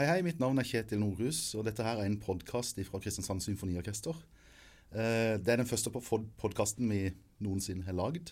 [0.00, 0.20] Hei, hei.
[0.24, 4.16] Mitt navn er Kjetil Nordhus, og dette her er en podkast fra Kristiansand Symfoniorkester.
[4.96, 7.10] Eh, det er den første podkasten vi
[7.44, 8.30] noensinne har lagd.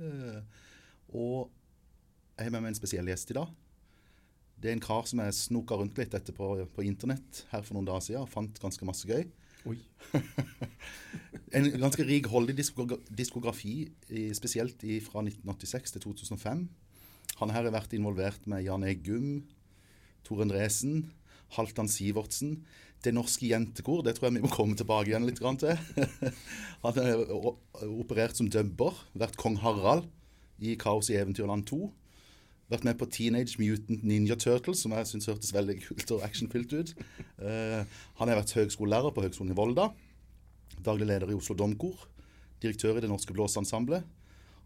[0.00, 0.38] Eh,
[1.12, 1.50] og
[2.38, 3.52] jeg har med meg en spesiell gjest i dag.
[4.56, 7.76] Det er en kar som jeg snoka rundt litt etter på, på internett her for
[7.76, 9.26] noen dager siden og fant ganske masse gøy.
[9.68, 9.76] Oi.
[11.58, 13.74] en ganske rikholdig diskografi,
[14.40, 16.64] spesielt fra 1986 til 2005.
[17.42, 19.44] Han her har vært involvert med Jan Eggum,
[20.24, 21.04] Tor Endresen,
[21.56, 22.58] Halvdan Sivertsen.
[23.04, 25.76] Det norske jentekor, det tror jeg vi må komme tilbake igjen litt til.
[26.84, 27.24] Han har
[27.84, 30.08] operert som dubber, vært kong Harald
[30.64, 31.90] i Kaos i Eventyrland 2.
[32.72, 36.72] Vært med på Teenage Mutant Ninja Turtles, som jeg syns hørtes veldig kult og actionfylt
[36.72, 36.94] ut.
[37.36, 37.84] Uh,
[38.20, 39.90] han har vært høgskolelærer på Høgskolen i Volda.
[40.84, 42.06] Daglig leder i Oslo Domkor.
[42.64, 44.08] Direktør i Det Norske Blåseensemblet.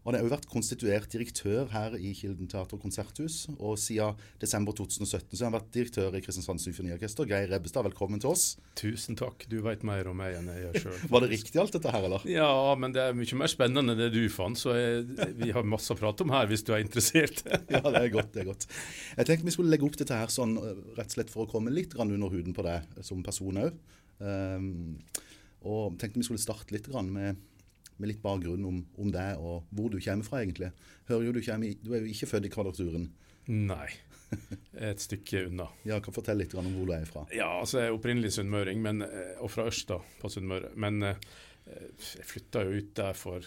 [0.09, 3.43] Han har også vært konstituert direktør her i Kilden teater og konserthus.
[3.59, 7.27] Og siden desember 2017 så har han vært direktør i Kristiansand Symfoniorkester.
[7.29, 8.55] Geir Rebbestad, velkommen til oss.
[8.79, 9.45] Tusen takk.
[9.51, 10.97] Du vet mer om meg enn jeg gjør sjøl.
[11.13, 12.25] Var det riktig alt dette her, eller?
[12.25, 12.49] Ja,
[12.81, 14.57] men det er mye mer spennende enn det du fant.
[14.57, 15.05] Så jeg,
[15.37, 17.45] vi har masse å prate om her, hvis du er interessert.
[17.75, 18.33] ja, det er godt.
[18.33, 18.65] det er godt.
[19.13, 20.57] Jeg tenkte vi skulle legge opp dette her sånn
[20.97, 23.77] rett og slett for å komme litt under huden på deg som person òg.
[24.25, 25.05] Um,
[25.69, 27.37] og tenkte vi skulle starte litt med
[27.99, 30.71] med litt bakgrunn om, om deg og hvor du kommer fra, egentlig.
[31.09, 33.09] Hører jo Du kommer, du er jo ikke født i Kvadraturen?
[33.49, 33.89] Nei.
[34.77, 35.67] Et stykke unna.
[35.89, 37.25] Ja, kan Fortell litt om hvor du er fra.
[37.33, 40.71] Ja, altså Jeg er opprinnelig sunnmøring, eh, og fra Ørsta på Sunnmøre.
[40.79, 41.29] Men eh,
[41.65, 43.45] jeg flytta jo ut der for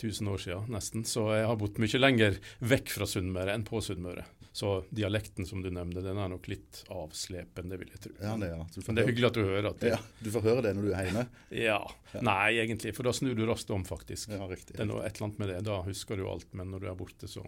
[0.00, 1.04] 1000 år siden, nesten.
[1.04, 4.24] Så jeg har bodd mye lenger vekk fra Sunnmøre enn på Sunnmøre.
[4.52, 8.12] Så dialekten som du nevnte, den er nok litt avslepende, vil jeg tro.
[8.18, 8.64] Ja, det, ja.
[8.86, 10.88] Men det er hyggelig at du hører at det, ja, Du får høre det når
[10.88, 11.24] du er hjemme?
[11.54, 11.78] Ja.
[12.16, 12.22] ja.
[12.26, 14.32] Nei, egentlig, for da snur du raskt om, faktisk.
[14.34, 14.74] Ja, riktig.
[14.74, 15.60] Det er noe et eller annet med det.
[15.70, 17.44] Da husker du alt, men når du er borte, så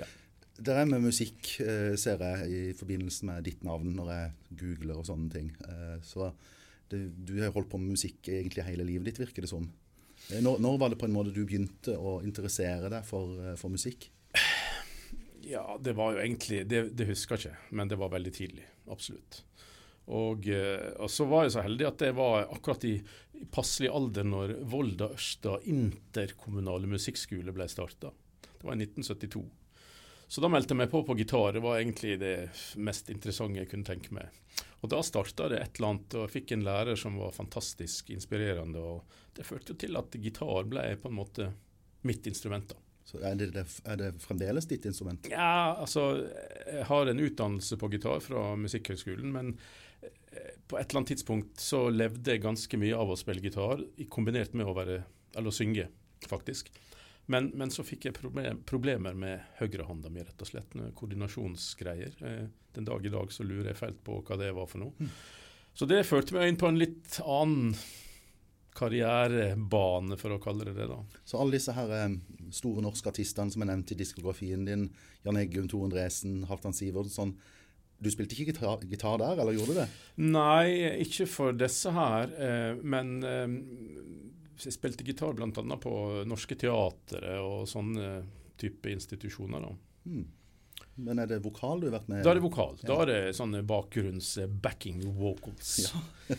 [0.00, 0.08] ja.
[0.54, 4.98] Det er med musikk, eh, ser jeg, i forbindelse med ditt navn når jeg googler
[4.98, 5.54] og sånne ting.
[5.66, 6.32] Eh, så
[6.90, 9.70] det, du har holdt på med musikk egentlig hele livet ditt, virker det som.
[10.32, 13.74] Eh, når, når, var det på en måte du begynte å interessere deg for, for
[13.74, 14.10] musikk?
[15.44, 18.64] Ja, det var jo egentlig Det, det husker jeg ikke, men det var veldig tidlig.
[18.90, 19.42] Absolutt.
[20.04, 22.98] Og, eh, og, så var jeg så heldig at det var akkurat i,
[23.40, 28.12] i passelig alder når Volda Ørsta interkommunale musikkskole ble starta.
[28.44, 29.44] Det var i 1972.
[30.28, 31.54] Så da meldte jeg meg på på gitar.
[31.56, 32.36] Det var egentlig det
[32.80, 34.32] mest interessante jeg kunne tenke meg.
[34.82, 38.10] Og da starta det et eller annet, og jeg fikk en lærer som var fantastisk
[38.12, 38.80] inspirerende.
[38.80, 41.52] Og det førte jo til at gitar ble på en måte
[42.04, 42.74] mitt instrument.
[42.74, 42.83] da.
[43.04, 43.50] Så er det,
[43.84, 45.28] er det, fremdeles ditt instrument?
[45.30, 46.24] Ja, altså
[46.64, 49.52] Jeg har en utdannelse på gitar fra Musikkhøgskolen, men
[50.00, 53.84] eh, på et eller annet tidspunkt så levde jeg ganske mye av å spille gitar,
[54.08, 55.02] kombinert med å være,
[55.36, 55.90] eller å synge,
[56.24, 56.72] faktisk.
[57.26, 60.74] Men, men så fikk jeg problem, problemer med høyrehånda mi, rett og slett.
[60.96, 62.16] Koordinasjonsgreier.
[62.24, 64.96] Eh, den dag i dag så lurer jeg fælt på hva det var for noe.
[64.98, 65.12] Mm.
[65.74, 67.72] Så det førte meg inn på en litt annen
[68.74, 70.88] karrierebane, for å kalle det det.
[70.90, 71.00] da.
[71.24, 72.16] Så alle disse her eh,
[72.54, 74.88] store norske artistene som er nevnt i diskografien din,
[75.24, 77.36] Jan Eggum, Tor Andresen, Halvdan Sivertsen,
[78.04, 79.88] du spilte ikke gitar, gitar, der, eller gjorde du det?
[80.26, 80.66] Nei,
[81.04, 82.32] ikke for disse her.
[82.36, 83.54] Eh, men eh,
[84.60, 85.50] jeg spilte gitar bl.a.
[85.80, 85.94] på
[86.28, 88.24] Norske Teatret og sånne
[88.60, 89.64] type institusjoner.
[89.64, 89.74] da.
[90.10, 90.26] Hmm.
[90.96, 92.76] Men er det vokal du har vært med Da er det vokal.
[92.82, 92.86] Ja.
[92.86, 95.72] Da er det sånne bakgrunns-backing vocals.
[95.82, 96.02] Ja,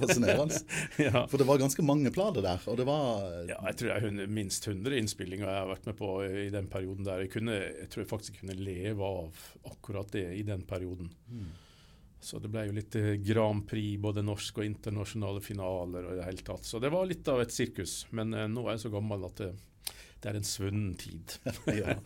[0.00, 0.60] Fascinerende.
[1.06, 1.24] ja.
[1.28, 4.32] For det var ganske mange plater der, og det var Ja, jeg tror det er
[4.32, 7.26] minst 100 innspillinger jeg har vært med på i den perioden der.
[7.26, 9.44] Jeg, kunne, jeg tror jeg faktisk kunne leve av
[9.74, 11.12] akkurat det i den perioden.
[11.28, 11.52] Mm.
[12.22, 16.20] Så det ble jo litt eh, Grand Prix, både norsk og internasjonale finaler og i
[16.20, 16.64] det hele tatt.
[16.64, 18.04] Så det var litt av et sirkus.
[18.14, 19.48] Men eh, nå er jeg så gammel at det,
[20.22, 21.34] det er en svunnen tid.
[21.82, 21.96] ja.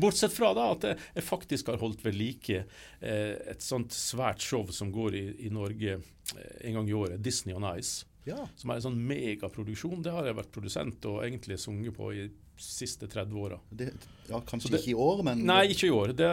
[0.00, 4.66] Bortsett fra da at jeg faktisk har holdt ved like eh, et sånt svært show
[4.74, 8.06] som går i, i Norge eh, en gang i året, Disney on Ice.
[8.26, 8.42] Ja.
[8.58, 10.02] Som er en sånn megaproduksjon.
[10.02, 12.26] Det har jeg vært produsent og egentlig sunget på i
[12.56, 13.58] siste 30 åra.
[14.28, 16.12] Ja, kanskje det, ikke i år, men Nei, ikke i år.
[16.16, 16.30] Det,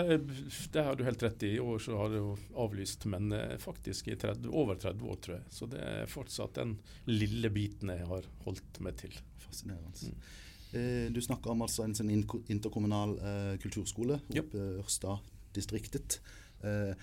[0.74, 1.56] det, har du helt rett i.
[1.58, 2.32] I år så har det jo
[2.64, 5.46] avlyst, men eh, faktisk i 30, over 30 år, tror jeg.
[5.54, 6.78] Så det er fortsatt den
[7.12, 9.20] lille biten jeg har holdt meg til.
[9.44, 9.94] Fascinerende.
[10.14, 10.32] Mm.
[10.74, 14.56] Eh, du snakker om altså en sånn interkommunal eh, kulturskole oppe yep.
[14.84, 16.20] Ørsta-distriktet.
[16.66, 16.94] Eh,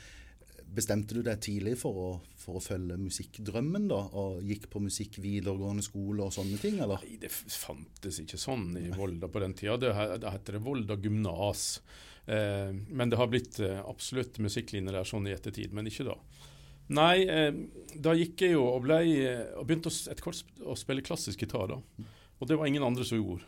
[0.70, 2.08] bestemte du deg tidlig for å,
[2.38, 4.00] for å, følge musikkdrømmen, da?
[4.20, 7.02] Og gikk på musikk videregående skole og sånne ting, eller?
[7.06, 9.78] Nei, det fantes ikke sånn i Volda på den tida.
[9.80, 11.66] Det, det heter det Volda gymnas.
[12.30, 16.16] Eh, men det har blitt eh, absolutt musikklinjer der sånn i ettertid, men ikke da.
[16.94, 17.50] Nei, eh,
[18.02, 19.00] da gikk jeg jo og, ble,
[19.58, 21.70] og begynte etter hvert å spille klassisk gitar.
[21.70, 21.80] da.
[22.40, 23.46] Og det var ingen andre som gjorde.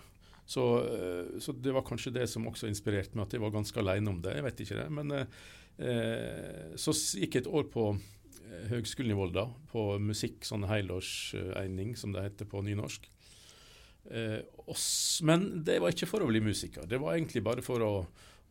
[0.53, 3.81] Så, eh, så, det var kanskje det som også inspirerte meg, at jeg var ganske
[3.81, 4.37] alene om det.
[4.37, 4.89] Jeg vet ikke det.
[4.99, 10.69] Men eh, så gikk jeg et år på eh, Høgskolen i Volda, på musikk, sånn
[10.69, 13.09] heilårsegning, som det heter på nynorsk.
[14.11, 14.39] Eh,
[15.23, 16.87] men det var ikke for å bli musiker.
[16.89, 17.93] Det var egentlig bare for å,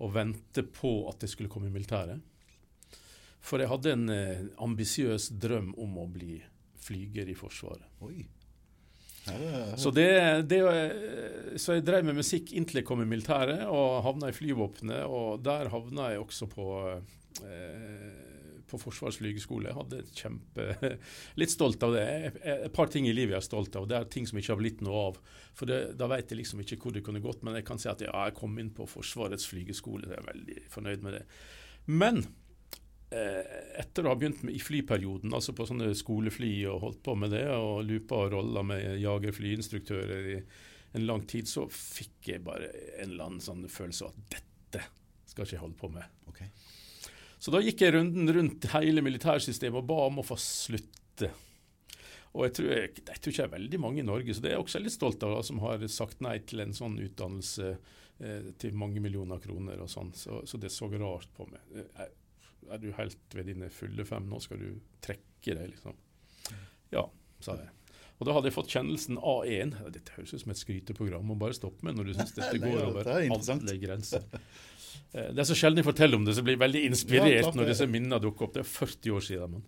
[0.01, 2.21] å vente på at jeg skulle komme i militæret.
[3.41, 6.39] For jeg hadde en eh, ambisiøs drøm om å bli
[6.81, 7.89] flyger i Forsvaret.
[8.05, 8.23] Oi.
[9.77, 10.07] Så, det,
[10.49, 14.35] det, eh, så jeg drev med musikk inntil jeg kom i militæret og havna i
[14.35, 15.05] flyvåpenet.
[15.05, 16.65] Og der havna jeg også på,
[17.45, 18.09] eh,
[18.71, 19.69] på Forsvarets flygeskole.
[19.69, 20.67] Jeg hadde kjempe,
[21.41, 22.07] litt stolt av det.
[22.41, 23.87] Et par ting i livet jeg er stolt av.
[23.89, 25.21] Det er ting som ikke har blitt noe av.
[25.53, 27.45] For det, Da vet jeg liksom ikke hvor det kunne gått.
[27.45, 30.09] Men jeg kan si at ja, jeg kom inn på Forsvarets flygeskole.
[30.09, 31.25] Jeg er veldig fornøyd med det.
[31.85, 32.25] Men
[33.11, 37.33] etter å ha begynt med, i flyperioden, altså på sånne skolefly og holdt på med
[37.35, 40.37] det, og loopa og rolla med jagerflyinstruktører i
[40.95, 42.69] en lang tid, så fikk jeg bare
[43.01, 44.85] en eller annen sånn følelse av at dette
[45.31, 46.17] skal ikke jeg holde på med.
[46.31, 46.49] Okay.
[47.41, 51.31] Så da gikk jeg runden rundt hele militærsystemet og ba om å få slutte.
[52.31, 54.51] Og jeg tror, jeg, jeg tror ikke det er veldig mange i Norge, så det
[54.51, 57.71] er jeg også litt stolt av, da, som har sagt nei til en sånn utdannelse
[57.73, 60.13] eh, til mange millioner kroner og sånn.
[60.15, 61.65] Så, så, det så rart på meg.
[61.75, 62.13] Jeg,
[62.69, 65.97] er du helt ved dine fulle fem, nå skal du trekke deg, liksom.
[66.93, 67.07] Ja,
[67.41, 67.71] sa jeg.
[68.21, 69.71] Og da hadde jeg fått kjennelsen A1.
[69.95, 71.23] Dette høres ut som et skryteprogram.
[71.25, 74.27] Må bare stoppe med når du syns dette går over alle grenser.
[75.15, 77.53] Eh, det er så sjelden jeg forteller om det, så jeg blir veldig inspirert ja,
[77.57, 78.53] når disse minnene dukker opp.
[78.59, 79.57] Det er 40 år siden.
[79.57, 79.65] Men.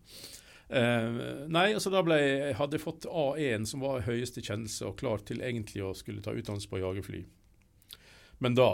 [0.73, 4.99] Uh, nei, altså da ble jeg, hadde jeg fått A1, som var høyeste kjennelse, og
[5.01, 7.23] klar til egentlig å skulle ta utdannelse på jagerfly.
[8.45, 8.69] Men da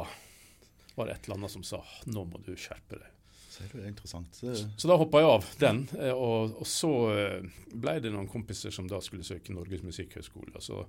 [0.96, 1.80] var det et eller annet som sa
[2.12, 3.16] nå må du skjerpe deg.
[3.60, 4.36] Det er interessant.
[4.36, 5.82] Så, så da hoppa jeg av den.
[6.00, 10.62] Eh, og, og, så eh, ble det noen kompiser som da skulle søke Norges musikkhøgskole.
[10.64, 10.82] Så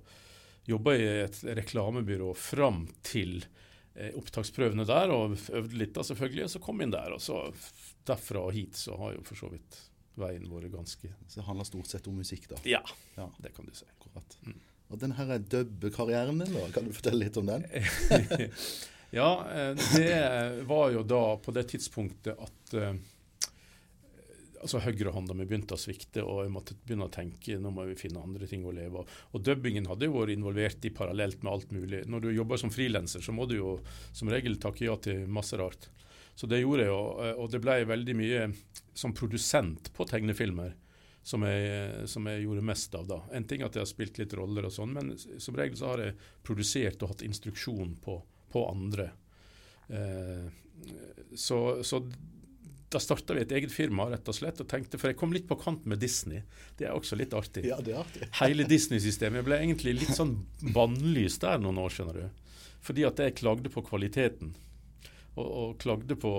[0.69, 3.41] jobba jeg i et reklamebyrå fram til
[3.93, 6.47] eh, opptaksprøvene der, og øvde litt da selvfølgelig.
[6.47, 7.15] Og så kom jeg inn der.
[7.17, 7.43] Og så
[8.07, 9.79] derfra og hit så har jo for så vidt
[10.19, 12.59] veien vært ganske Så det handler stort sett om musikk, da?
[12.67, 12.81] Ja,
[13.15, 13.29] ja.
[13.39, 13.87] det kan du si.
[13.97, 14.37] Akkurat.
[14.47, 14.59] Mm.
[14.91, 17.63] Og den her dubbekarrieren din, da, kan du fortelle litt om den?
[19.11, 22.93] Ja, eh, det var jo da på det tidspunktet at uh,
[24.61, 27.97] altså høyrehånda mi begynte å svikte, og jeg måtte begynne å tenke nå må vi
[27.99, 29.17] finne andre ting å leve av.
[29.35, 32.03] Og dubbingen hadde jo vært involvert i parallelt med alt mulig.
[32.07, 33.73] Når du jobber som frilanser, så må du jo
[34.15, 35.89] som regel takke ja til masse rart.
[36.35, 38.47] Så det gjorde jeg, og, eh, og det ble veldig mye
[38.97, 40.77] som produsent på tegnefilmer.
[41.21, 43.19] Som jeg, som jeg, gjorde mest av da.
[43.37, 46.01] En ting at jeg har spilt litt roller og sånn, men som regel så har
[46.01, 48.15] jeg produsert og hatt instruksjon på
[48.51, 49.09] på andre.
[49.91, 50.45] Eh,
[51.35, 52.01] så, så,
[52.91, 55.47] da starta vi et eget firma rett og slett, og tenkte, for jeg kom litt
[55.47, 56.43] på kant med Disney.
[56.79, 57.63] Det er også litt artig.
[57.69, 58.27] Ja, det er artig.
[58.41, 60.41] Hele Disney-systemet ble egentlig litt sånn
[60.75, 62.51] bannlyst der noen år, skjønner du.
[62.81, 64.55] Fordi at jeg klagde på kvaliteten.
[65.39, 66.29] Og, og, klagde på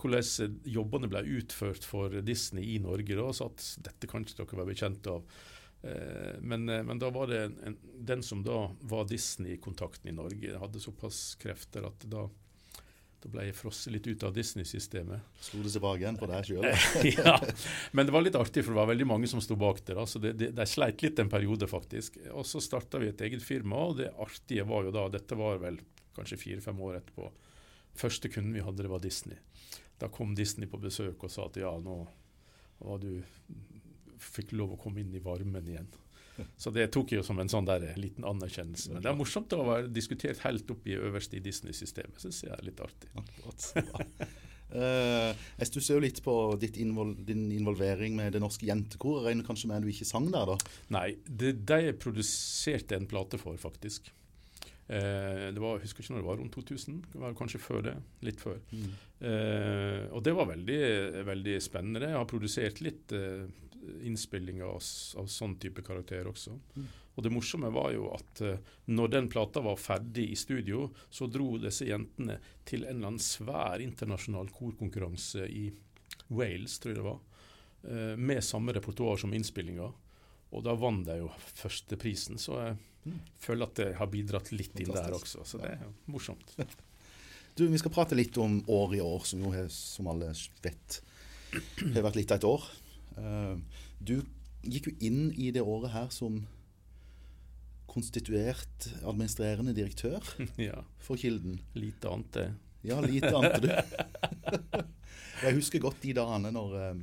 [0.00, 3.14] hvordan jobbene ble utført for Disney i Norge.
[3.14, 5.22] Da, og sa at dette kan ikke dere være bekjent av.
[5.82, 10.12] Eh, men, eh, men, da var det en, en, den som da var Disney-kontakten i
[10.12, 12.26] Norge, hadde såpass krefter at da,
[13.20, 15.24] da ble jeg frosset litt ut av Disney-systemet.
[15.40, 16.68] Slo det tilbake igjen på deg sjøl?
[17.16, 17.38] ja,
[17.96, 20.02] men det var litt artig, for det var veldig mange som sto bak der.
[20.10, 22.20] Så det, det, de sleit litt en periode, faktisk.
[22.34, 25.62] Og så starta vi et eget firma, og det artige var jo da Dette var
[25.64, 25.80] vel
[26.16, 27.32] kanskje fire-fem år etterpå.
[28.00, 29.40] Første kunden vi hadde, det var Disney.
[30.00, 32.02] Da kom Disney på besøk og sa at ja, nå
[32.80, 33.22] var du
[34.22, 35.90] fikk lov å komme inn i varmen igjen.
[36.56, 38.94] Så det tok jeg jo som en sånn der liten anerkjennelse.
[38.94, 42.20] Men det er morsomt å være diskutert helt opp i øverst i Disney-systemet.
[42.22, 43.10] Syns jeg er litt artig.
[44.70, 46.32] Uh, jeg stusser jo litt på
[46.78, 49.26] invol din involvering med Det Norske Jentekoret.
[49.26, 50.72] Regner kanskje med at du ikke sang der, da?
[50.94, 54.12] Nei, det de produserte en plate for, faktisk.
[54.90, 57.00] Uh, det var, jeg husker ikke når det var, rundt 2000.
[57.12, 57.96] Det var kanskje før det.
[58.26, 58.62] Litt før.
[58.70, 58.94] Mm.
[59.20, 60.80] Uh, og det var veldig,
[61.26, 62.06] veldig spennende.
[62.06, 63.18] Jeg har produsert litt
[64.02, 64.82] innspillinger av,
[65.16, 66.56] av, sånn type karakter også.
[66.76, 66.88] Mm.
[67.14, 68.58] Og det morsomme var jo at uh,
[68.92, 73.24] når den plata var ferdig i studio, så dro disse jentene til en eller annen
[73.24, 75.66] svær internasjonal korkonkurranse i
[76.28, 77.18] Wales, tror jeg det var,
[77.88, 79.90] uh, med samme repertoar som innspillinga.
[80.50, 83.18] Og da vant de jo førsteprisen, så jeg mm.
[83.38, 84.88] føler at det har bidratt litt Fantastisk.
[84.90, 85.44] inn der også.
[85.46, 86.56] Så det er jo morsomt.
[87.58, 90.30] Du, Vi skal prate litt om året i år, som jo som alle
[90.62, 91.00] vet,
[91.50, 92.68] har vært litt av et år.
[93.18, 93.56] Eh,
[93.98, 94.20] du
[94.62, 96.42] gikk jo inn i det året her som
[97.90, 100.22] konstituert administrerende direktør
[100.68, 100.84] ja.
[101.02, 101.58] for Kilden.
[101.74, 102.48] Lite annet, det.
[102.86, 103.68] Ja, lite annet, du.
[105.44, 107.02] jeg husker godt de dagene når, eh,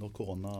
[0.00, 0.54] når korona,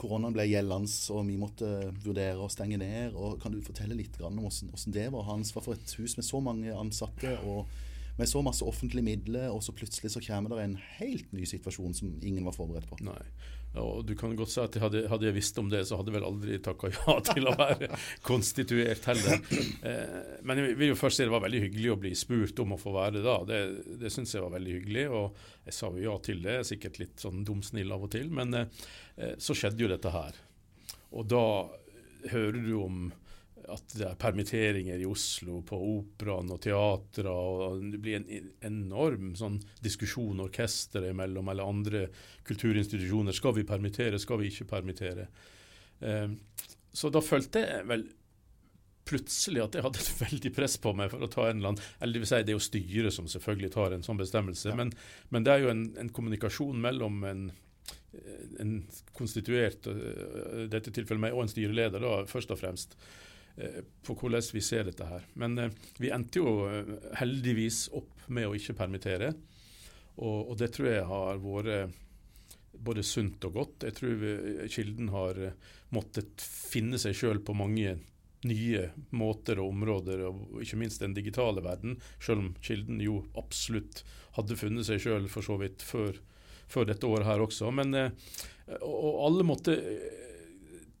[0.00, 1.70] koronaen ble gjeldende og vi måtte
[2.04, 3.16] vurdere å stenge ned.
[3.16, 5.26] og Kan du fortelle litt om hvordan, hvordan det var?
[5.30, 7.38] Hans var for et hus med så mange ansatte.
[7.48, 7.66] og
[8.16, 11.96] med så masse offentlige midler, og så plutselig så kommer det en helt ny situasjon
[11.98, 13.00] som ingen var forberedt på.
[13.06, 13.22] Nei.
[13.82, 16.16] Og du kan godt si at hadde, hadde jeg visst om det, så hadde jeg
[16.20, 17.88] vel aldri takka ja til å være
[18.22, 19.40] konstituert heller.
[19.82, 22.76] Eh, men jeg vil jo først si det var veldig hyggelig å bli spurt om
[22.76, 23.36] å få være det da.
[23.48, 23.58] Det,
[24.04, 26.60] det syns jeg var veldig hyggelig, og jeg sa jo ja til det.
[26.70, 28.30] Sikkert litt sånn dumsnill av og til.
[28.34, 30.38] Men eh, så skjedde jo dette her.
[31.14, 31.44] Og da
[32.30, 33.04] hører du om
[33.72, 39.32] at det er permitteringer i Oslo på operaen og teatret, og det blir en enorm
[39.38, 42.04] sånn diskusjon orkesteret imellom, eller andre
[42.48, 43.36] kulturinstitusjoner.
[43.36, 45.28] Skal vi permittere, skal vi ikke permittere?
[46.00, 46.28] Eh,
[46.94, 48.06] så da følte jeg vel
[49.04, 51.90] plutselig at jeg hadde et veldig press på meg for å ta en eller annen
[51.98, 54.78] Eller det vil si, det er jo styret som selvfølgelig tar en sånn bestemmelse, ja.
[54.78, 54.94] men,
[55.34, 57.44] men, det er jo en, en kommunikasjon mellom en,
[58.62, 58.74] en
[59.16, 62.96] konstituert, i dette tilfellet meg, og en styreleder, da, først og fremst.
[63.56, 65.26] Eh, på hvordan vi ser dette her.
[65.38, 69.30] Men eh, vi endte jo eh, heldigvis opp med å ikke permittere.
[70.16, 72.00] Og, og det tror jeg har vært
[72.84, 73.86] både sunt og godt.
[73.86, 74.24] Jeg tror
[74.70, 75.38] Kilden har
[75.94, 77.94] måttet finne seg sjøl på mange
[78.44, 84.02] nye måter og områder, og ikke minst den digitale verden, selv om Kilden jo absolutt
[84.36, 86.18] hadde funnet seg sjøl for så vidt før,
[86.68, 87.70] før, dette året her også.
[87.72, 87.94] Men,
[88.82, 89.78] og alle måtte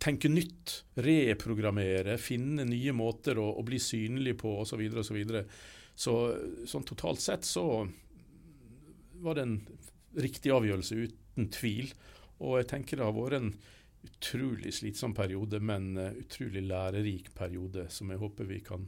[0.04, 4.74] tenke nytt, reprogrammere, finne nye måter å, å bli synlig på osv.
[4.74, 5.44] Så, videre, og så, videre.
[5.94, 6.16] så
[6.68, 7.64] sånn totalt sett så
[9.24, 9.56] var det en
[10.20, 11.94] riktig avgjørelse, uten tvil.
[12.44, 13.54] Og jeg tenker det har vært en
[14.04, 18.84] utrolig slitsom periode, men uh, utrolig lærerik periode, som jeg håper vi kan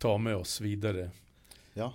[0.00, 1.10] ta med oss videre.
[1.76, 1.90] Ja,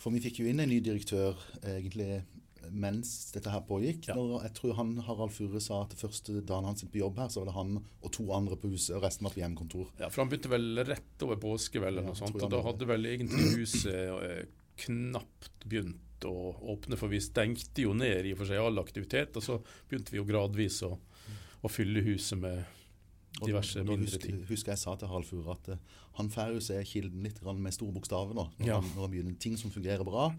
[0.00, 2.22] for vi fikk jo inn en ny direktør egentlig
[2.70, 4.08] mens dette her pågikk.
[4.10, 4.16] Ja.
[4.18, 7.30] Når jeg tror han, Harald Fure sa at første dagen han sitter på jobb her,
[7.32, 9.92] så var det han og to andre på huset, og resten var på hjemmekontor.
[10.00, 12.88] Ja, for han begynte vel rett over påske, vel, eller noe sånt, og da hadde
[12.88, 14.42] vel egentlig huset eh,
[14.86, 16.36] knapt begynt å
[16.72, 19.58] åpne, for vi stengte jo ned i og for seg all aktivitet, og så
[19.88, 20.94] begynte vi jo gradvis å,
[21.60, 22.64] å fylle huset med
[23.42, 24.42] diverse og, mindre ting.
[24.48, 27.74] Husker jeg sa til Harald Fure at uh, han får jo se kilden litt med
[27.74, 28.46] store bokstaver nå.
[28.58, 28.78] Når, ja.
[28.80, 30.30] han, når han begynner ting som fungerer bra,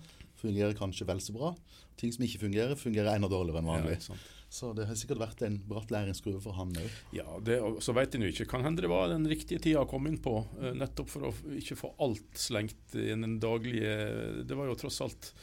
[0.41, 1.53] fungerer kanskje vel så bra.
[1.97, 3.99] Ting som ikke fungerer, fungerer enda dårligere enn vanlig.
[4.05, 4.17] Ja,
[4.49, 6.99] så det har sikkert vært en bratt læringskurve for han òg.
[7.15, 8.47] Ja, det, så vet en jo ikke.
[8.53, 11.33] Kan hende det var den riktige tida å komme inn på, eh, nettopp for å
[11.59, 15.33] ikke få alt slengt i den daglige Det var jo tross alt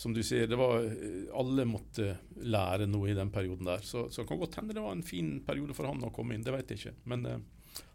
[0.00, 3.82] som du sier, det var, eh, alle måtte lære noe i den perioden der.
[3.84, 6.44] Så, så kan godt hende det var en fin periode for han å komme inn,
[6.46, 6.94] det vet jeg ikke.
[7.12, 7.42] Men eh,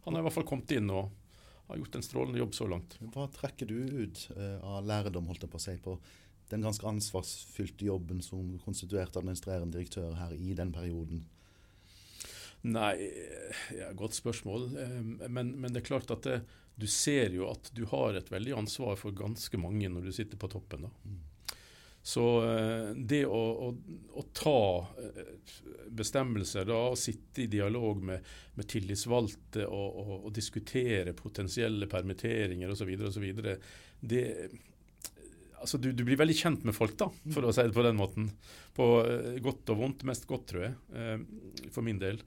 [0.06, 1.10] han har i hvert fall kommet inn og
[1.66, 2.94] har gjort en strålende jobb så langt.
[3.10, 5.98] Hva trekker du ut eh, av læredom holdt jeg på å si, på
[6.54, 11.26] den ganske ansvarsfylte jobben som konstituert administrerende direktør her i den perioden?
[12.70, 12.96] Nei,
[13.74, 14.76] ja, Godt spørsmål.
[15.26, 16.44] Men, men, det er klart at det,
[16.78, 20.38] du ser jo at du har et veldig ansvar for ganske mange når du sitter
[20.38, 20.86] på toppen.
[20.86, 21.00] da.
[21.10, 21.24] Mm.
[22.06, 23.70] Så eh, det å, å,
[24.14, 24.60] å, ta
[25.02, 25.24] eh,
[25.90, 28.28] bestemmelser, da, og sitte i dialog med,
[28.60, 32.94] med tillitsvalgte og, og, og, diskutere potensielle permitteringer osv.,
[34.06, 34.22] det
[35.56, 37.98] altså du, du, blir veldig kjent med folk, da, for å si det på den
[37.98, 38.30] måten.
[38.78, 38.90] På
[39.42, 40.06] godt og vondt.
[40.06, 41.26] Mest godt, tror jeg,
[41.74, 42.20] for min del.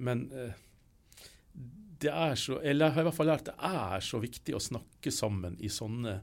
[0.00, 0.30] Men
[2.00, 4.62] det er så Eller jeg har i hvert fall lært det er så viktig å
[4.62, 6.22] snakke sammen i sånne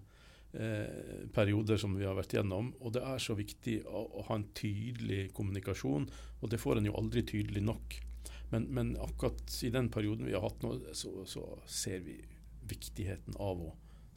[0.50, 2.72] perioder som vi har vært gjennom.
[2.82, 6.08] Og det er så viktig å, å, ha en tydelig kommunikasjon,
[6.42, 8.00] og det får en jo aldri tydelig nok.
[8.50, 12.18] Men, men akkurat i den perioden vi har hatt nå, så, så ser vi
[12.70, 13.70] viktigheten av å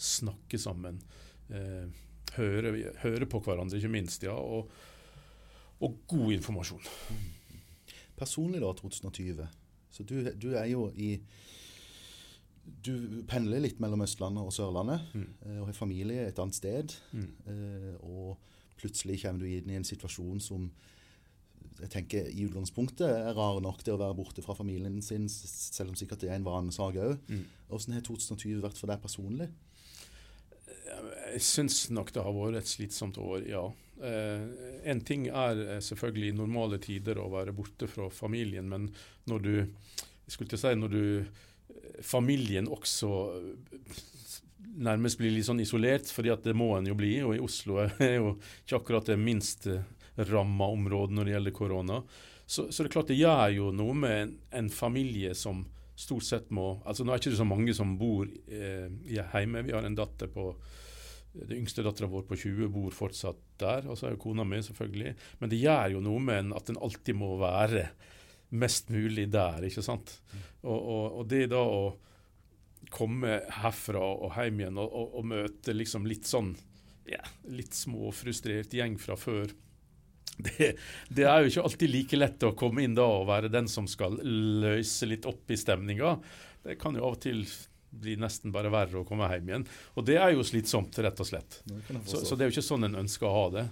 [0.03, 1.01] snakke sammen
[1.53, 1.87] eh,
[2.37, 2.73] høre,
[3.03, 4.25] høre, på hverandre, ikke minst.
[4.25, 4.73] ja, og,
[5.83, 6.89] og god informasjon.
[8.19, 9.47] Personlig, da, 2020.
[9.93, 11.15] Så du, du, er jo i
[12.63, 15.29] Du pendler litt mellom Østlandet og Sørlandet, mm.
[15.47, 16.95] Eh, og har familie et annet sted.
[17.11, 17.29] Mm.
[17.51, 20.71] Eh, og plutselig kommer du inn i en situasjon som
[21.83, 25.91] jeg tenker i utgangspunktet er rar nok til å være borte fra familien sin, selv
[25.91, 27.17] om sikkert det er en vanesak òg.
[27.27, 27.45] Mm.
[27.71, 29.49] Hvordan har 2020 vært for deg personlig?
[31.33, 33.65] Jeg syns nok det har vært et slitsomt år, ja.
[34.03, 34.45] Eh,
[34.93, 38.91] en ting er selvfølgelig i normale tider å være borte fra familien, men
[39.31, 39.55] når du
[40.23, 41.05] jeg skulle til å si, når du
[42.03, 44.03] familien også eh,
[44.73, 47.15] nærmest blir litt sånn isolert, fordi at det må en jo bli.
[47.27, 49.69] Og i Oslo er jo ikke akkurat det minst
[50.17, 52.03] ramma området når det gjelder korona.
[52.47, 55.65] Så, så, det er klart det gjør jo noe med en, en familie som
[55.97, 59.63] stort sett må altså Nå er det ikke så mange som bor eh, hjemme.
[59.65, 60.51] Vi har en datter på
[61.33, 64.59] det yngste dattera vår på 20 bor fortsatt der, og så er jo kona mi,
[64.61, 65.15] selvfølgelig.
[65.41, 67.87] Men det gjør jo noe med en at en alltid må være
[68.53, 70.19] mest mulig der, ikke sant.
[70.63, 71.85] Og, og, og det da å
[72.93, 76.53] komme herfra og hjem igjen og, og, møte liksom litt sånn
[77.09, 79.53] ja, litt småfrustrert gjeng fra før.
[80.43, 80.73] Det,
[81.13, 83.89] det, er jo ikke alltid like lett å komme inn da og være den som
[83.91, 86.15] skal løse litt opp i stemninga.
[86.63, 87.43] Det kan jo av og til
[87.93, 89.67] bli nesten bare verre å komme hjem igjen.
[90.01, 91.59] Og det er jo slitsomt, rett og slett.
[92.07, 93.67] Så, så, det er jo ikke sånn en ønsker å ha det.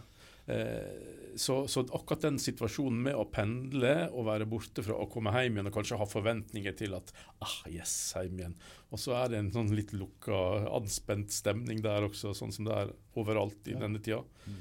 [0.51, 5.33] Eh, så, så, akkurat den situasjonen med å pendle og være borte fra å komme
[5.37, 7.13] hjem igjen og kanskje ha forventninger til at
[7.45, 8.57] ah, yes, hjem igjen.
[8.91, 10.41] Og så er det en sånn litt lukka,
[10.75, 13.83] anspent stemning der også, sånn som det er overalt i ja.
[13.85, 14.21] denne tida.
[14.45, 14.61] Mm.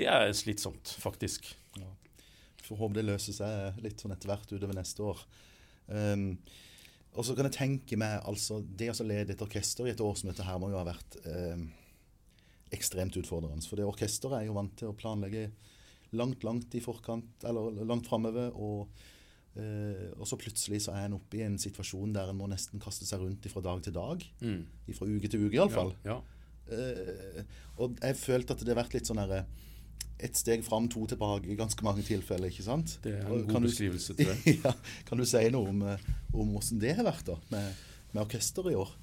[0.00, 1.50] Det er slitsomt, faktisk.
[1.78, 1.90] Ja.
[2.64, 5.24] Får håpe det løser seg litt sånn etter hvert utover neste år.
[5.92, 6.30] Um,
[7.14, 10.14] og så kan jeg tenke meg altså, Det å lede et orkester i et år
[10.16, 11.66] som dette her må jo ha vært um,
[12.74, 13.64] ekstremt utfordrende.
[13.68, 15.48] For det orkesteret er jo vant til å planlegge
[16.14, 18.54] langt, langt i forkant, eller langt framover.
[18.54, 19.04] Og,
[19.56, 22.82] eh, og, så plutselig så er en oppe i en situasjon der en må nesten
[22.82, 24.24] kaste seg rundt fra dag til dag.
[24.44, 24.64] Mm.
[24.94, 25.94] Fra uke til uke, iallfall.
[26.06, 26.22] Ja, ja.
[26.74, 27.44] Eh,
[27.82, 29.44] og jeg følte at det har vært litt sånn herre
[30.24, 32.48] ett steg fram, to tilbake i ganske mange tilfeller.
[32.48, 32.98] ikke sant?
[33.04, 34.58] Det er en god beskrivelse, til det.
[34.62, 34.72] ja,
[35.08, 37.82] kan du si noe om, eh, om hvordan det har vært da, med,
[38.14, 38.94] med orkesteret i år?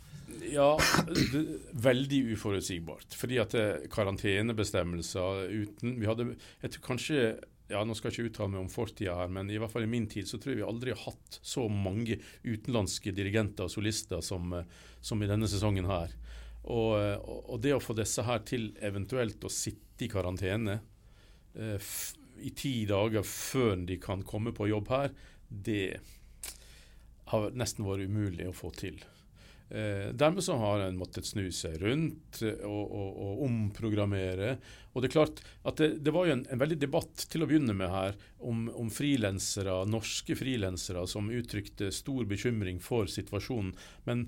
[0.50, 3.14] Ja, det, veldig uforutsigbart.
[3.18, 6.32] Fordi at eh, karantenebestemmelser uten Vi hadde
[6.64, 7.24] jeg tror kanskje
[7.72, 9.92] ja, Nå skal jeg ikke uttale meg om fortida her, men i hvert fall i
[9.92, 14.24] min tid så tror jeg vi aldri har hatt så mange utenlandske dirigenter og solister
[14.26, 14.68] som, eh,
[15.00, 16.12] som i denne sesongen her.
[16.64, 20.82] Og, eh, og, det å få disse her til eventuelt å sitte i karantene
[21.56, 21.94] eh,
[22.42, 25.16] i ti dager før de kan komme på jobb her,
[25.50, 26.02] det
[27.32, 29.00] har nesten vært umulig å få til.
[29.72, 34.58] Eh, dermed så har en måttet snu seg rundt eh, og, og, og omprogrammere.
[34.92, 37.48] Og Det er klart at det, det var jo en, en, veldig debatt til å
[37.48, 43.72] begynne med her om, om frilansere, norske frilansere som uttrykte stor bekymring for situasjonen.
[44.10, 44.28] Men,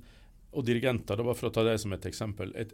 [0.55, 2.55] og dirigenter, det var for å ta det som et eksempel.
[2.55, 2.71] Et,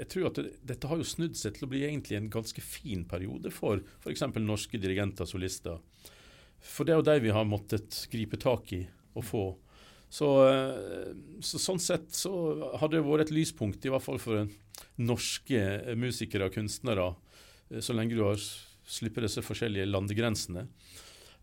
[0.00, 2.64] jeg tror at det, Dette har jo snudd seg til å bli egentlig en ganske
[2.64, 4.26] fin periode for f.eks.
[4.42, 5.78] norske dirigenter og solister.
[6.58, 8.82] For det er jo de vi har måttet gripe tak i
[9.14, 9.44] og få.
[10.14, 11.08] Så, eh,
[11.42, 12.30] så, sånn sett så
[12.78, 14.46] har det vært et lyspunkt, i hvert fall for
[15.02, 15.62] norske
[15.98, 17.08] musikere og kunstnere,
[17.70, 20.68] eh, så lenge du har slipper disse forskjellige landegrensene.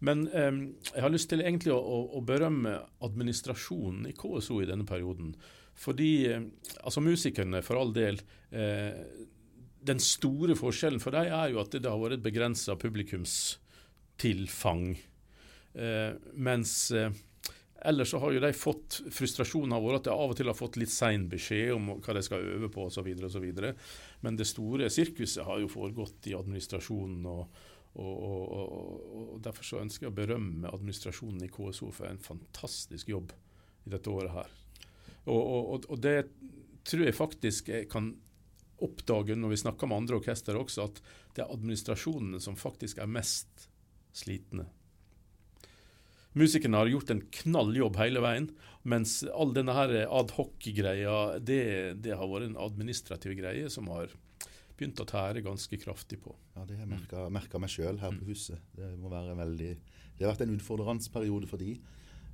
[0.05, 0.51] Men eh,
[0.95, 1.79] jeg har lyst til egentlig å,
[2.17, 2.73] å, berømme
[3.05, 5.35] administrasjonen i KSO i denne perioden.
[5.77, 6.41] Fordi eh,
[6.81, 8.93] altså musikerne, for all del eh,
[9.81, 14.83] Den store forskjellen for dem er jo at det har vært et begrensa publikumstilfang.
[16.37, 16.91] Mens
[17.85, 20.77] Ellers så har jo de fått frustrasjonen av at de av og til har fått
[20.77, 23.07] litt sein beskjed om hva de skal øve på osv.
[24.21, 27.25] Men det store sirkuset har jo foregått i administrasjonen.
[27.25, 27.61] og,
[27.97, 28.75] og, og,
[29.33, 33.33] og Derfor så ønsker jeg å berømme administrasjonen i KSO for en fantastisk jobb
[33.87, 34.51] i dette året her.
[35.31, 36.17] Og, det
[36.87, 38.13] tror jeg faktisk jeg kan
[38.81, 41.01] oppdage når vi snakker med andre orkester også, at
[41.35, 43.67] det er administrasjonene som faktisk er mest
[44.17, 44.67] slitne.
[46.37, 48.49] Musikerne har gjort en knall jobb hele veien,
[48.87, 51.63] mens all denne her adhoc-greia, det,
[52.01, 54.13] det, har vært en administrativ greie som har
[54.77, 56.33] begynt å tære ganske kraftig på.
[56.55, 58.29] Ja, Det har jeg merka meg sjøl her på mm.
[58.31, 58.61] huset.
[58.77, 61.75] Det må være veldig Det har vært en utfordrende for de.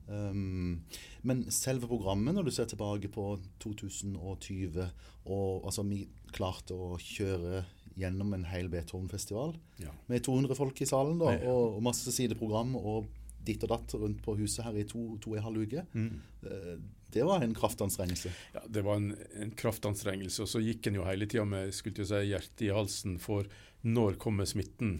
[0.07, 0.85] Um,
[1.27, 3.25] men selve programmet, når du ser tilbake på
[3.59, 4.85] 2020,
[5.27, 7.65] og altså vi klarte å kjøre
[7.97, 9.91] gjennom en hel Beethoven-festival ja.
[10.07, 13.09] med 200 folk i salen da, og, og masse sideprogram og
[13.47, 15.83] ditt og datt rundt på huset her i to, to og en halv uke.
[15.93, 16.21] Mm.
[16.51, 16.73] Eh,
[17.15, 18.31] det var en kraftanstrengelse.
[18.53, 20.43] Ja, det var en, en kraftanstrengelse.
[20.43, 23.47] Og så gikk en jo hele tida med skulle si, hjertet i halsen for
[23.87, 24.97] når kommer smitten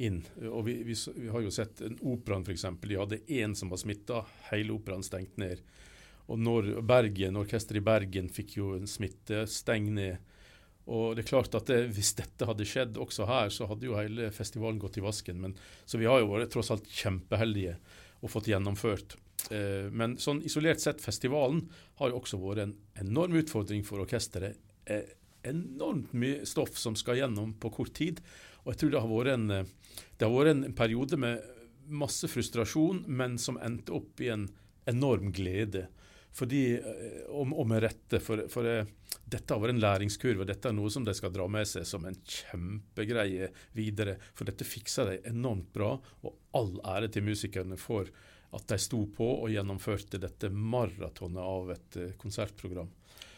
[0.00, 0.22] inn.
[0.48, 2.66] Og vi, vi, vi har jo sett en Operaen f.eks.
[2.80, 5.60] De hadde én som var smitta, hele operaen stengt ned.
[6.30, 10.20] Og når Bergen, orkesteret i Bergen fikk jo en smitte, steng ned.
[10.90, 13.98] Og det er klart at det, Hvis dette hadde skjedd også her, så hadde jo
[13.98, 15.38] hele festivalen gått i vasken.
[15.42, 15.54] Men,
[15.86, 17.76] så vi har jo vært tross alt kjempeheldige
[18.20, 19.16] og fått gjennomført.
[19.54, 21.62] Eh, men sånn isolert sett, festivalen
[22.00, 22.74] har jo også vært en
[23.06, 24.58] enorm utfordring for orkesteret.
[24.90, 25.14] Eh,
[25.46, 28.20] enormt mye stoff som skal gjennom på kort tid.
[28.64, 29.70] Og jeg tror det har vært en, eh,
[30.20, 31.40] har vært en periode med
[31.88, 34.48] masse frustrasjon, men som endte opp i en
[34.86, 35.88] enorm glede.
[36.36, 38.88] Fordi, eh, og, og med rette, for, for eh,
[39.30, 40.46] dette har vært en læringskurve.
[40.48, 44.16] Dette er noe som de skal dra med seg som en kjempegreie videre.
[44.34, 48.10] For dette fikser de enormt bra, og all ære til musikerne for
[48.50, 52.88] at de sto på og gjennomførte dette maratonet av et uh, konsertprogram.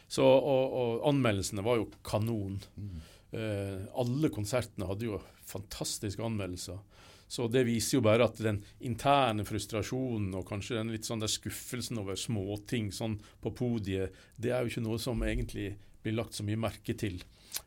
[0.08, 2.58] Så, og, og, anmeldelsene var jo kanon.
[2.76, 2.96] Mm.
[3.32, 6.82] Eh, alle konsertene hadde jo fantastiske anmeldelser.
[7.32, 11.32] Så det viser jo bare at den interne frustrasjonen og kanskje den litt sånn der
[11.32, 15.70] skuffelsen over småting sånn på podiet, det er jo ikke noe som egentlig
[16.04, 17.22] blir lagt så mye merke til.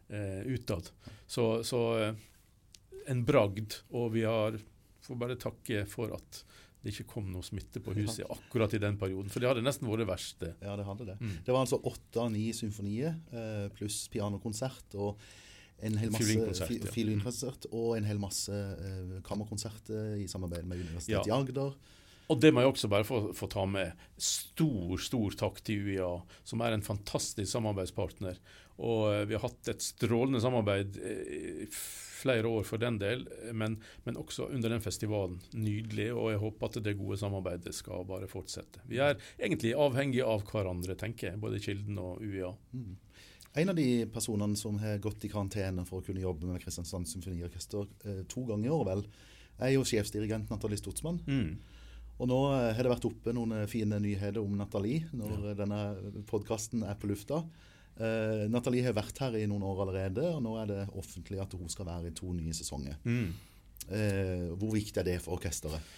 [0.10, 0.89] eh, utad.
[1.28, 2.13] Så, så eh,
[3.08, 4.58] en bragd, og vi har
[5.06, 6.41] får bare takke for at
[6.82, 9.32] det ikke kom noe smitte på huset akkurat i den perioden.
[9.34, 10.51] For det hadde nesten vært det verste.
[10.62, 11.17] Ja, det hadde det.
[11.21, 11.36] Mm.
[11.45, 15.21] Det var altså åtte av ni symfonier eh, pluss pianokonsert og
[15.84, 16.92] en hel masse Fiolinkonsert, fi- ja.
[16.94, 21.76] fiolinkonsert og en hel masse eh, kammerkonserter i samarbeid med Universitetet i Agder.
[22.32, 23.92] Og det må jeg også bare få, få ta med.
[24.18, 26.08] Stor, stor takk til UiA,
[26.48, 28.40] som er en fantastisk samarbeidspartner.
[28.82, 33.28] Og eh, vi har hatt et strålende samarbeid eh, i flere år for den del,
[33.54, 33.76] men,
[34.08, 35.38] men også under den festivalen.
[35.54, 38.82] Nydelig, og jeg håper at det gode samarbeidet skal bare fortsette.
[38.90, 42.50] Vi er egentlig avhengige av hverandre, tenker jeg, både Kilden og UiA.
[42.74, 42.96] Mm.
[43.56, 47.08] En av de personene som har gått i karantene for å kunne jobbe med Kristiansand
[47.08, 49.06] Symfoniorkester eh, to ganger i år, vel,
[49.63, 51.22] er jo sjefsdirigent Nathalie Stotsmann.
[51.24, 51.54] Mm.
[52.20, 55.56] Og nå eh, har det vært oppe noen eh, fine nyheter om Nathalie når ja.
[55.63, 55.80] denne
[56.28, 57.41] podkasten er på lufta.
[57.96, 61.56] Eh, Nathalie har vært her i noen år allerede, og nå er det offentlig at
[61.56, 63.00] hun skal være i to nye sesonger.
[63.08, 63.30] Mm.
[63.86, 65.96] Eh, hvor viktig er det for orkesteret?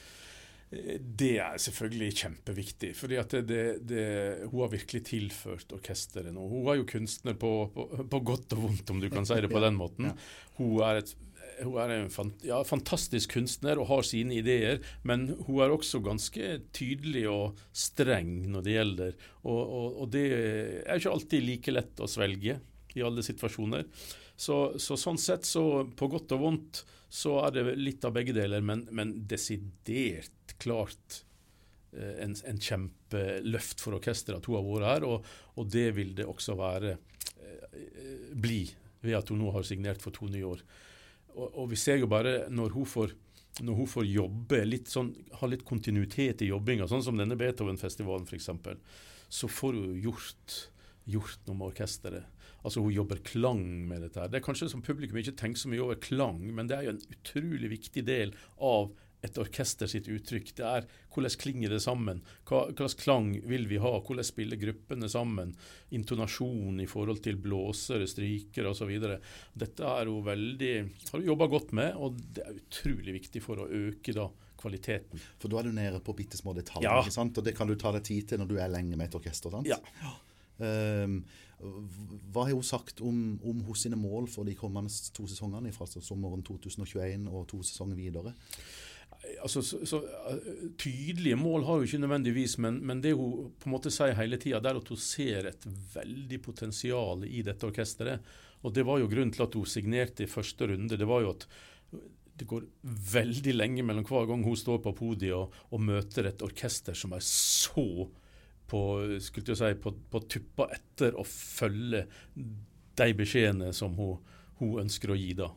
[0.67, 2.89] Det er selvfølgelig kjempeviktig.
[2.95, 6.49] fordi at det, det, det, Hun har virkelig tilført orkesteret noe.
[6.51, 9.51] Hun er jo kunstner på, på, på godt og vondt, om du kan si det
[9.51, 10.11] på den måten.
[10.59, 11.13] Hun er, et,
[11.61, 16.03] hun er en fant, ja, fantastisk kunstner og har sine ideer, men hun er også
[16.03, 19.17] ganske tydelig og streng når det gjelder.
[19.45, 22.59] Og, og, og det er ikke alltid like lett å svelge
[22.97, 23.87] i alle situasjoner.
[24.37, 25.63] Så, så sånn sett, så
[25.97, 31.21] på godt og vondt, så er det litt av begge deler, men, men desidert klart
[31.95, 36.11] eh, en, en kjempeløft for orkesteret at hun har vært her, og, og det vil
[36.17, 37.79] det også være eh,
[38.35, 38.65] bli
[39.05, 40.65] ved at hun nå har signert for to nye år.
[41.37, 43.15] Og, og vi ser jo bare når hun får
[43.57, 45.07] når hun får jobbe, litt sånn,
[45.39, 48.51] ha litt kontinuitet i jobbinga, sånn som denne Beethoven-festivalen f.eks.,
[49.33, 50.57] så får hun gjort,
[51.09, 52.36] gjort noe med orkesteret.
[52.65, 54.19] Altså Hun jobber klang med dette.
[54.19, 54.27] her.
[54.27, 56.95] Det er kanskje som publikum ikke tenker så mye over klang, men det er jo
[56.97, 58.91] en utrolig viktig del av
[59.23, 60.51] et orkester sitt uttrykk.
[60.55, 62.19] Det er hvordan klinger det sammen?
[62.45, 63.99] Hva slags klang vil vi ha?
[63.99, 65.55] Hvordan spiller gruppene sammen?
[65.91, 68.91] Intonasjon i forhold til blåsere, strykere osv.
[69.57, 70.73] Dette er hun veldig,
[71.11, 74.27] har hun jobba godt med, og det er utrolig viktig for å øke da
[74.61, 75.19] kvaliteten.
[75.41, 77.01] For da er du nede på bitte små detaljer, Ja.
[77.01, 79.49] og det kan du ta deg tid til når du er lenge med et orkester.
[79.51, 79.65] sant?
[79.67, 79.77] Ja.
[80.59, 81.23] Ehm,
[81.57, 85.87] hva har hun sagt om, om hos sine mål for de kommende to sesongene, fra
[85.89, 88.35] sommeren 2021 og to sesonger videre?
[89.43, 93.69] altså, så, så, uh, Tydelige mål har hun ikke nødvendigvis, men, men det hun på
[93.69, 98.35] en måte sier hele tida, er at hun ser et veldig potensial i dette orkesteret.
[98.65, 100.97] Og Det var jo grunnen til at hun signerte i første runde.
[100.97, 101.47] Det var jo at
[102.37, 102.67] det går
[103.13, 107.15] veldig lenge mellom hver gang hun står på podiet og, og møter et orkester som
[107.17, 108.05] er så
[108.67, 108.81] på,
[109.23, 112.05] skulle jeg si, på, på tuppa etter å følge
[112.97, 114.17] de beskjedene som hun,
[114.59, 115.31] hun ønsker å gi.
[115.37, 115.51] da.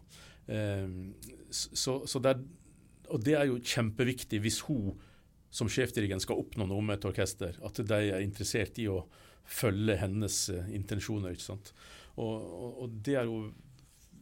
[0.51, 1.13] Um,
[1.51, 2.43] så, så det er
[3.11, 4.95] og det er jo kjempeviktig hvis hun
[5.51, 9.01] som sjefdirigent skal oppnå noe med et orkester, at de er interessert i å
[9.51, 11.35] følge hennes uh, intensjoner.
[11.35, 11.73] ikke sant?
[12.15, 13.41] Og, og, og, det er jo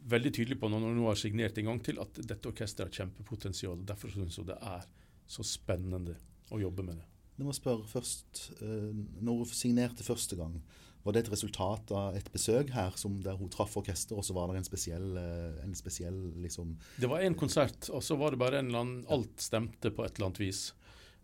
[0.08, 3.84] veldig tydelig på når hun har signert en gang til, at dette orkesteret har kjempepotensial.
[3.84, 4.88] Derfor syns hun det er
[5.28, 6.16] så spennende
[6.48, 7.08] å jobbe med det.
[7.38, 8.90] Jeg må spørre først, uh,
[9.22, 10.58] Når hun signerte første gang,
[11.04, 14.50] var det et resultat av et besøk her der hun traff orkester, og så var
[14.50, 18.42] det en spesiell, uh, en spesiell liksom Det var én konsert, og så var det
[18.42, 20.72] bare en eller annen Alt stemte på et eller annet vis.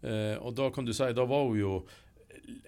[0.04, 1.74] Eh, og da kan du si, da var hun jo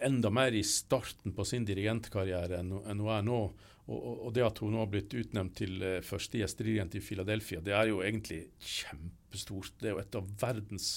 [0.01, 3.41] enda mer i starten på sin dirigentkarriere enn, hun er nå.
[3.87, 7.77] Og, og, det at hun nå har blitt utnevnt til første gjestedirigent i Philadelphia, det
[7.77, 9.77] er jo egentlig kjempestort.
[9.79, 10.89] Det er jo et av verdens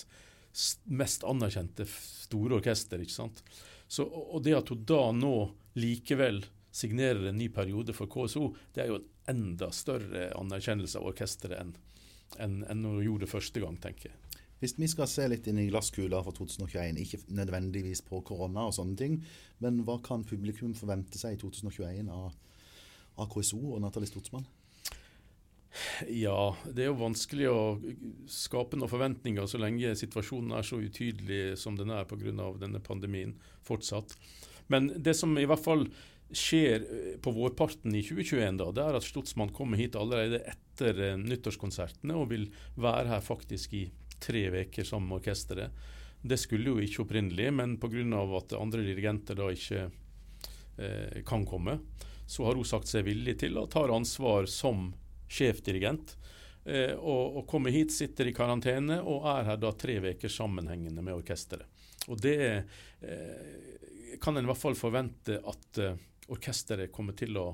[0.90, 3.02] mest anerkjente store orkester.
[3.02, 3.44] ikke sant?
[3.88, 5.36] Så, og det at hun da nå
[5.80, 11.10] likevel signerer en ny periode for KSO, det er jo en enda større anerkjennelse av
[11.12, 11.78] orkesteret enn
[12.38, 14.44] enn en hun gjorde det første gang, tenker jeg.
[14.60, 18.76] Hvis vi skal se litt inn i glasskula for 2021, ikke nødvendigvis på korona og
[18.76, 19.16] sånne ting,
[19.64, 22.34] men hva kan publikum forvente seg i 2021 av,
[23.18, 24.46] av KSO og Nathalie Stutzmann?
[26.10, 27.64] Ja, det er jo vanskelig å
[28.30, 32.32] skape noen forventninger så lenge situasjonen er så utydelig som den er pga.
[32.58, 34.16] denne pandemien fortsatt.
[34.68, 35.86] Men det som i hvert fall
[36.32, 41.00] skjer eh, på vårparten i 2021, da, det er at Stutzmann kommer hit allerede etter
[41.06, 43.88] eh, nyttårskonsertene og vil være her faktisk i
[44.20, 45.88] tre uker sammen med orkesteret.
[46.22, 48.22] Det skulle jo ikke opprinnelig, men pga.
[48.38, 49.90] at andre dirigenter da ikke
[50.78, 51.80] eh, kan komme,
[52.28, 54.92] så har hun sagt seg villig til å ta ansvar som
[55.30, 56.16] sjefdirigent.
[56.66, 61.04] Eh, og, og kommer hit, sitter i karantene og er her da tre uker sammenhengende
[61.06, 61.66] med orkesteret.
[62.10, 65.98] Og det eh, kan en i hvert fall forvente at eh,
[66.30, 67.48] orkesteret kommer til å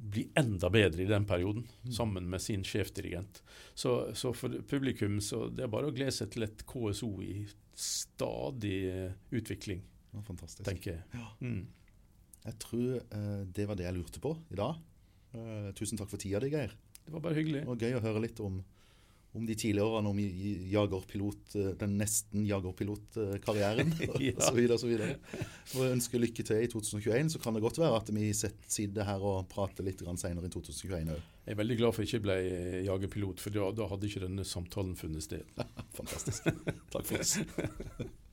[0.00, 3.42] bli enda bedre i den perioden, sammen med sin sjefdirigent.
[3.76, 7.42] Så, så for publikum så det er bare å glede seg til et KSO i
[7.76, 9.82] stadig eh, utvikling,
[10.14, 10.64] Ja, fantastisk.
[10.66, 11.04] tenker jeg.
[11.20, 11.28] Ja.
[11.44, 11.66] Mm.
[12.46, 14.80] Jeg tror eh, det var det jeg lurte på i dag.
[15.34, 16.72] Eh, tusen takk for tida di, Geir.
[17.04, 17.64] Det var bare hyggelig.
[17.68, 18.56] Var gøy å høre litt om,
[19.38, 20.18] om de tidligere årene, om
[20.72, 23.92] jagerpilot, eh, den nesten jagerpilotkarrieren
[24.26, 24.34] Ja.
[24.82, 25.12] og og.
[25.76, 27.30] Og jeg ønsker lykke til i 2021.
[27.34, 31.14] Så kan det godt være at vi sitter her og prater litt senere i 2021
[31.14, 31.22] òg.
[31.46, 32.38] Jeg er veldig glad for at jeg ikke ble
[32.90, 35.46] jagerpilot, for da, da hadde ikke denne samtalen funnet sted.
[35.98, 36.50] Fantastisk.
[36.90, 37.38] Takk for oss.